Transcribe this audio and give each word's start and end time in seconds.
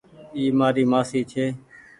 اي 0.35 0.43
مآري 0.59 0.83
مآسي 0.91 1.21
ڇي۔ 1.31 1.45